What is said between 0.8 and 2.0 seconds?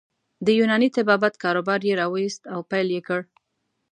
طبابت کاروبار يې